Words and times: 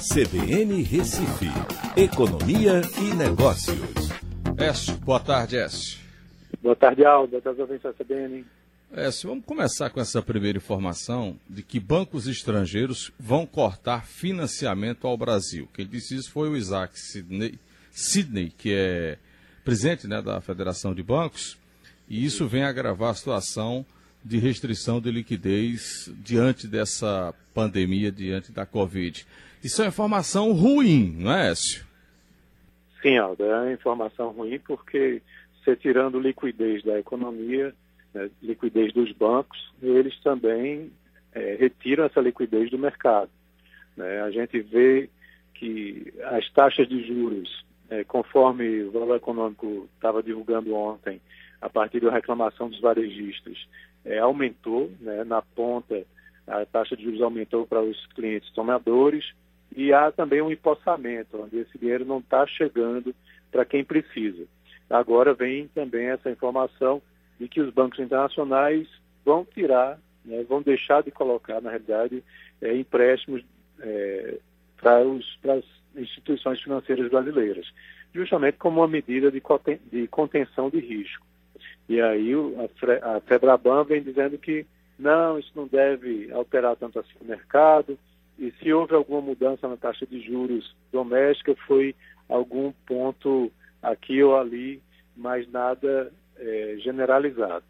CBN 0.00 0.82
Recife, 0.82 1.50
Economia 1.94 2.80
e 2.98 3.14
Negócios. 3.14 4.08
Écio, 4.56 4.96
boa 4.96 5.20
tarde, 5.20 5.58
Écio. 5.58 6.00
Boa 6.62 6.74
tarde, 6.74 7.04
Aldo. 7.04 7.32
Boa 7.32 7.42
tarde, 7.42 7.60
ouvintes 7.60 7.82
da 7.82 7.92
CBN. 7.92 8.46
Écio, 8.94 9.28
vamos 9.28 9.44
começar 9.44 9.90
com 9.90 10.00
essa 10.00 10.22
primeira 10.22 10.56
informação 10.56 11.38
de 11.46 11.62
que 11.62 11.78
bancos 11.78 12.26
estrangeiros 12.26 13.12
vão 13.18 13.44
cortar 13.44 14.06
financiamento 14.06 15.06
ao 15.06 15.18
Brasil. 15.18 15.68
Quem 15.74 15.86
disse 15.86 16.16
isso 16.16 16.30
foi 16.30 16.48
o 16.48 16.56
Isaac 16.56 16.98
Sidney, 16.98 17.58
Sidney 17.90 18.50
que 18.56 18.72
é 18.72 19.18
presidente 19.62 20.08
né, 20.08 20.22
da 20.22 20.40
Federação 20.40 20.94
de 20.94 21.02
Bancos, 21.02 21.58
e 22.08 22.24
isso 22.24 22.48
vem 22.48 22.62
agravar 22.62 23.10
a 23.10 23.14
situação 23.14 23.84
de 24.24 24.38
restrição 24.38 25.00
de 25.00 25.10
liquidez 25.10 26.12
diante 26.18 26.66
dessa 26.66 27.34
pandemia, 27.54 28.12
diante 28.12 28.52
da 28.52 28.66
Covid. 28.66 29.26
Isso 29.62 29.82
é 29.82 29.86
informação 29.86 30.52
ruim, 30.52 31.16
não 31.18 31.32
é, 31.32 31.50
Écio? 31.50 31.84
Sim, 33.02 33.16
Aldo, 33.16 33.44
é 33.44 33.72
informação 33.72 34.30
ruim 34.30 34.58
porque 34.58 35.22
você 35.58 35.76
tirando 35.76 36.20
liquidez 36.20 36.82
da 36.82 36.98
economia, 36.98 37.74
né, 38.12 38.30
liquidez 38.42 38.92
dos 38.92 39.12
bancos, 39.12 39.72
eles 39.82 40.18
também 40.20 40.90
é, 41.32 41.56
retiram 41.58 42.04
essa 42.04 42.20
liquidez 42.20 42.70
do 42.70 42.78
mercado. 42.78 43.30
Né? 43.96 44.20
A 44.22 44.30
gente 44.30 44.60
vê 44.60 45.08
que 45.54 46.12
as 46.24 46.50
taxas 46.52 46.88
de 46.88 47.06
juros, 47.06 47.64
é, 47.88 48.04
conforme 48.04 48.82
o 48.84 48.90
Valor 48.90 49.16
Econômico 49.16 49.88
estava 49.94 50.22
divulgando 50.22 50.74
ontem, 50.74 51.20
a 51.60 51.68
partir 51.68 52.00
da 52.00 52.10
reclamação 52.10 52.70
dos 52.70 52.80
varejistas, 52.80 53.58
é, 54.04 54.18
aumentou, 54.18 54.90
né, 55.00 55.24
na 55.24 55.42
ponta 55.42 56.04
a 56.46 56.66
taxa 56.66 56.96
de 56.96 57.04
juros 57.04 57.22
aumentou 57.22 57.66
para 57.66 57.80
os 57.80 58.06
clientes 58.08 58.50
tomadores 58.52 59.32
e 59.74 59.92
há 59.92 60.10
também 60.10 60.42
um 60.42 60.50
empossamento, 60.50 61.40
onde 61.40 61.58
esse 61.58 61.78
dinheiro 61.78 62.04
não 62.04 62.18
está 62.18 62.46
chegando 62.46 63.14
para 63.52 63.64
quem 63.64 63.84
precisa. 63.84 64.44
Agora 64.88 65.32
vem 65.32 65.68
também 65.68 66.06
essa 66.06 66.30
informação 66.30 67.00
de 67.38 67.48
que 67.48 67.60
os 67.60 67.72
bancos 67.72 68.00
internacionais 68.00 68.88
vão 69.24 69.44
tirar, 69.44 69.98
né, 70.24 70.44
vão 70.48 70.60
deixar 70.60 71.02
de 71.02 71.10
colocar, 71.10 71.60
na 71.60 71.70
realidade, 71.70 72.24
é, 72.60 72.74
empréstimos 72.76 73.44
é, 73.80 74.38
para 74.76 75.00
as 75.00 75.64
instituições 75.96 76.60
financeiras 76.60 77.08
brasileiras, 77.08 77.72
justamente 78.12 78.58
como 78.58 78.80
uma 78.80 78.88
medida 78.88 79.30
de 79.30 79.40
contenção 80.08 80.68
de 80.68 80.80
risco. 80.80 81.24
E 81.90 82.00
aí 82.00 82.32
a, 83.02 83.20
Febraban 83.22 83.82
vem 83.82 84.00
dizendo 84.00 84.38
que 84.38 84.64
não, 84.96 85.36
isso 85.40 85.50
não 85.56 85.66
deve 85.66 86.30
alterar 86.30 86.76
tanto 86.76 87.00
assim 87.00 87.16
o 87.20 87.24
mercado, 87.24 87.98
e 88.38 88.52
se 88.52 88.72
houve 88.72 88.94
alguma 88.94 89.20
mudança 89.20 89.66
na 89.66 89.76
taxa 89.76 90.06
de 90.06 90.20
juros 90.20 90.72
doméstica, 90.92 91.52
foi 91.66 91.96
algum 92.28 92.70
ponto 92.86 93.50
aqui 93.82 94.22
ou 94.22 94.38
ali, 94.38 94.80
mas 95.16 95.50
nada 95.50 96.12
é, 96.38 96.76
generalizado. 96.78 97.64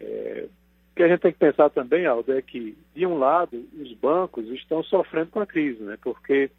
É, 0.00 0.48
o 0.90 0.96
que 0.96 1.04
a 1.04 1.08
gente 1.08 1.20
tem 1.20 1.32
que 1.32 1.38
pensar 1.38 1.70
também, 1.70 2.06
Aldo, 2.06 2.32
é 2.32 2.42
que, 2.42 2.76
de 2.92 3.06
um 3.06 3.18
lado, 3.18 3.64
os 3.80 3.92
bancos 3.92 4.48
estão 4.48 4.82
sofrendo 4.82 5.30
com 5.30 5.38
a 5.38 5.46
crise, 5.46 5.80
né? 5.80 5.96
porque 6.02 6.50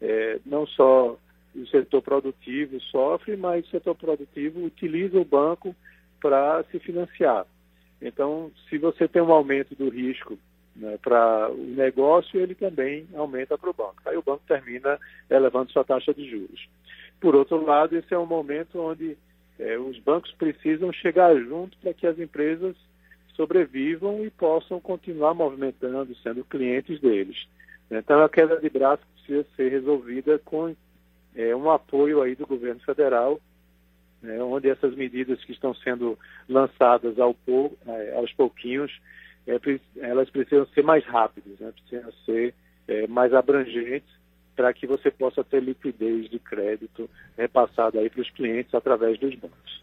é, 0.00 0.40
não 0.46 0.66
só 0.66 1.14
o 1.54 1.66
setor 1.66 2.00
produtivo 2.00 2.80
sofre, 2.80 3.36
mas 3.36 3.66
o 3.66 3.70
setor 3.70 3.94
produtivo 3.94 4.64
utiliza 4.64 5.20
o 5.20 5.26
banco 5.26 5.76
para 6.20 6.64
se 6.70 6.78
financiar. 6.78 7.46
Então, 8.00 8.50
se 8.68 8.78
você 8.78 9.08
tem 9.08 9.20
um 9.22 9.32
aumento 9.32 9.74
do 9.74 9.88
risco 9.88 10.38
né, 10.76 10.98
para 11.02 11.50
o 11.50 11.56
negócio, 11.56 12.40
ele 12.40 12.54
também 12.54 13.06
aumenta 13.14 13.58
para 13.58 13.70
o 13.70 13.74
banco. 13.74 14.00
Aí 14.06 14.16
o 14.16 14.22
banco 14.22 14.42
termina 14.46 14.98
elevando 15.28 15.72
sua 15.72 15.84
taxa 15.84 16.14
de 16.14 16.28
juros. 16.28 16.68
Por 17.20 17.34
outro 17.34 17.64
lado, 17.64 17.96
esse 17.96 18.14
é 18.14 18.18
um 18.18 18.26
momento 18.26 18.78
onde 18.78 19.16
é, 19.58 19.76
os 19.76 19.98
bancos 19.98 20.32
precisam 20.32 20.92
chegar 20.92 21.34
junto 21.36 21.76
para 21.78 21.92
que 21.92 22.06
as 22.06 22.18
empresas 22.18 22.76
sobrevivam 23.34 24.24
e 24.24 24.30
possam 24.30 24.80
continuar 24.80 25.34
movimentando, 25.34 26.14
sendo 26.16 26.44
clientes 26.44 27.00
deles. 27.00 27.46
Então, 27.90 28.22
a 28.22 28.28
queda 28.28 28.60
de 28.60 28.68
braço 28.68 29.02
precisa 29.14 29.46
ser 29.56 29.70
resolvida 29.70 30.38
com 30.38 30.74
é, 31.34 31.54
um 31.54 31.70
apoio 31.70 32.22
aí 32.22 32.34
do 32.34 32.46
governo 32.46 32.80
federal 32.80 33.40
né, 34.22 34.42
onde 34.42 34.68
essas 34.68 34.94
medidas 34.94 35.42
que 35.44 35.52
estão 35.52 35.74
sendo 35.74 36.18
lançadas 36.48 37.18
ao 37.18 37.34
pou, 37.34 37.76
é, 37.86 38.14
aos 38.16 38.32
pouquinhos, 38.32 38.92
é, 39.46 39.58
elas 40.00 40.28
precisam 40.30 40.66
ser 40.68 40.82
mais 40.82 41.04
rápidas, 41.04 41.58
né, 41.58 41.72
precisam 41.72 42.12
ser 42.24 42.54
é, 42.86 43.06
mais 43.06 43.32
abrangentes 43.32 44.18
para 44.56 44.72
que 44.74 44.86
você 44.86 45.10
possa 45.10 45.44
ter 45.44 45.62
liquidez 45.62 46.28
de 46.28 46.38
crédito 46.38 47.08
repassada 47.36 48.00
aí 48.00 48.10
para 48.10 48.22
os 48.22 48.30
clientes 48.30 48.74
através 48.74 49.18
dos 49.20 49.34
bancos. 49.36 49.82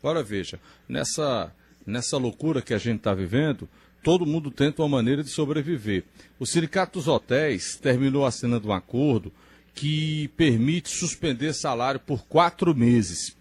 Agora 0.00 0.22
veja, 0.22 0.60
nessa, 0.86 1.50
nessa 1.86 2.18
loucura 2.18 2.60
que 2.60 2.74
a 2.74 2.78
gente 2.78 2.98
está 2.98 3.14
vivendo, 3.14 3.66
todo 4.02 4.26
mundo 4.26 4.50
tenta 4.50 4.82
uma 4.82 4.88
maneira 4.88 5.22
de 5.22 5.30
sobreviver. 5.30 6.04
O 6.38 6.44
Sindicato 6.44 6.98
dos 6.98 7.08
Hotéis 7.08 7.76
terminou 7.76 8.26
assinando 8.26 8.68
um 8.68 8.72
acordo 8.72 9.32
que 9.74 10.28
permite 10.36 10.90
suspender 10.90 11.54
salário 11.54 12.00
por 12.00 12.26
quatro 12.26 12.74
meses. 12.74 13.34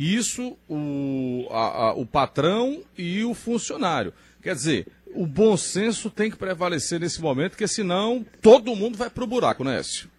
Isso 0.00 0.56
o, 0.66 1.46
a, 1.50 1.88
a, 1.88 1.92
o 1.92 2.06
patrão 2.06 2.82
e 2.96 3.22
o 3.22 3.34
funcionário. 3.34 4.14
Quer 4.42 4.54
dizer, 4.54 4.86
o 5.14 5.26
bom 5.26 5.58
senso 5.58 6.08
tem 6.08 6.30
que 6.30 6.38
prevalecer 6.38 6.98
nesse 6.98 7.20
momento, 7.20 7.50
porque 7.50 7.68
senão 7.68 8.24
todo 8.40 8.74
mundo 8.74 8.96
vai 8.96 9.10
para 9.10 9.22
o 9.22 9.26
buraco, 9.26 9.62
né, 9.62 9.78
Écio? 9.78 10.10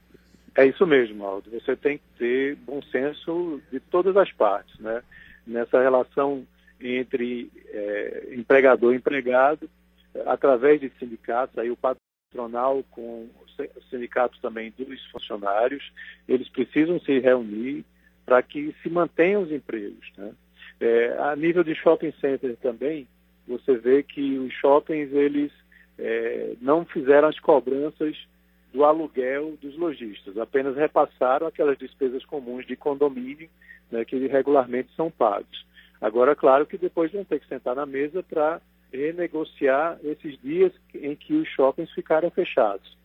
É 0.55 0.67
isso 0.67 0.85
mesmo, 0.85 1.25
Aldo. 1.25 1.49
Você 1.49 1.75
tem 1.75 1.97
que 1.97 2.03
ter 2.19 2.55
bom 2.57 2.79
senso 2.91 3.59
de 3.71 3.79
todas 3.79 4.15
as 4.15 4.31
partes, 4.31 4.77
né? 4.79 5.01
Nessa 5.47 5.81
relação 5.81 6.45
entre 6.79 7.49
é, 7.69 8.33
empregador 8.33 8.93
e 8.93 8.97
empregado, 8.97 9.67
através 10.27 10.79
de 10.79 10.91
sindicatos, 10.99 11.57
aí 11.57 11.71
o 11.71 11.77
patronal 11.77 12.83
com 12.91 13.27
o 13.57 13.89
sindicato 13.89 14.37
também 14.43 14.71
dos 14.77 15.03
funcionários, 15.07 15.91
eles 16.27 16.47
precisam 16.49 16.99
se 16.99 17.17
reunir 17.17 17.83
para 18.31 18.41
que 18.41 18.73
se 18.81 18.89
mantenham 18.89 19.41
os 19.41 19.51
empregos. 19.51 20.09
Né? 20.17 20.31
É, 20.79 21.17
a 21.19 21.35
nível 21.35 21.65
de 21.65 21.75
shopping 21.75 22.13
center 22.21 22.55
também, 22.61 23.05
você 23.45 23.75
vê 23.75 24.03
que 24.03 24.39
os 24.39 24.53
shoppings 24.53 25.11
eles 25.11 25.51
é, 25.99 26.53
não 26.61 26.85
fizeram 26.85 27.27
as 27.27 27.37
cobranças 27.41 28.15
do 28.71 28.85
aluguel 28.85 29.57
dos 29.61 29.77
lojistas, 29.77 30.37
apenas 30.37 30.77
repassaram 30.77 31.45
aquelas 31.45 31.77
despesas 31.77 32.23
comuns 32.23 32.65
de 32.65 32.77
condomínio 32.77 33.49
né, 33.91 34.05
que 34.05 34.15
regularmente 34.27 34.87
são 34.95 35.11
pagos. 35.11 35.65
Agora, 35.99 36.33
claro 36.33 36.65
que 36.65 36.77
depois 36.77 37.11
vão 37.11 37.25
ter 37.25 37.41
que 37.41 37.49
sentar 37.49 37.75
na 37.75 37.85
mesa 37.85 38.23
para 38.23 38.61
renegociar 38.93 39.99
esses 40.05 40.39
dias 40.41 40.71
em 40.95 41.17
que 41.17 41.33
os 41.33 41.49
shoppings 41.49 41.91
ficaram 41.91 42.31
fechados. 42.31 42.97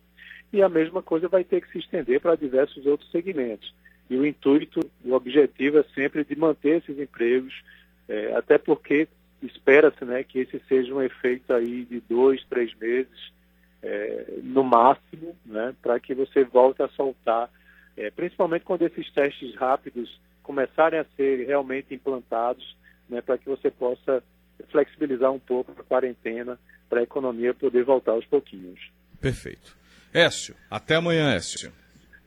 E 0.53 0.63
a 0.63 0.69
mesma 0.69 1.03
coisa 1.03 1.27
vai 1.27 1.43
ter 1.43 1.63
que 1.63 1.73
se 1.73 1.79
estender 1.79 2.21
para 2.21 2.37
diversos 2.37 2.87
outros 2.87 3.11
segmentos. 3.11 3.75
E 4.09 4.17
o 4.17 4.27
intuito, 4.27 4.81
o 5.05 5.13
objetivo 5.13 5.79
é 5.79 5.85
sempre 5.95 6.25
de 6.25 6.37
manter 6.37 6.79
esses 6.79 6.99
empregos, 6.99 7.55
é, 8.09 8.35
até 8.35 8.57
porque 8.57 9.09
espera-se 9.43 10.05
né, 10.05 10.23
que 10.23 10.41
esse 10.41 10.61
seja 10.69 10.95
um 10.95 11.03
efeito 11.03 11.53
aí 11.53 11.85
de 11.85 12.01
dois, 12.01 12.45
três 12.45 12.75
meses, 12.75 13.33
é, 13.83 14.39
no 14.43 14.65
máximo, 14.65 15.37
né, 15.45 15.75
para 15.83 15.99
que 16.01 16.15
você 16.15 16.45
volte 16.45 16.83
a 16.83 16.89
soltar, 16.89 17.51
é, 17.97 18.11
principalmente 18.11 18.65
quando 18.65 18.83
esses 18.83 19.11
testes 19.13 19.55
rápidos 19.55 20.21
começarem 20.43 21.01
a 21.01 21.07
ser 21.17 21.47
realmente 21.47 21.95
implantados, 21.95 22.77
né, 23.09 23.21
para 23.21 23.37
que 23.39 23.49
você 23.49 23.71
possa 23.71 24.23
flexibilizar 24.71 25.33
um 25.33 25.39
pouco 25.39 25.73
a 25.73 25.85
quarentena 25.85 26.59
para 26.89 27.01
a 27.01 27.03
economia 27.03 27.53
poder 27.53 27.85
voltar 27.85 28.13
aos 28.13 28.25
pouquinhos. 28.27 28.81
Perfeito. 29.21 29.77
Écio, 30.13 30.55
até 30.71 30.95
amanhã, 30.95 31.35
Écio. 31.35 31.73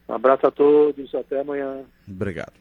Um 0.10 0.16
abraço 0.16 0.48
a 0.48 0.52
todos, 0.52 1.14
até 1.14 1.40
amanhã. 1.40 1.86
Obrigado. 2.10 2.54